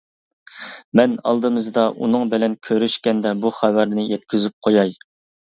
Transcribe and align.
مەن 0.99 1.13
ئالدىمىزدا 1.31 1.83
ئۇنىڭ 1.93 2.25
بىلەن 2.31 2.57
كۆرۈشكەندە 2.69 3.37
بۇ 3.45 3.55
خەۋەرنى 3.59 4.07
يەتكۈزۈپ 4.15 4.57
قوياي. 4.69 4.99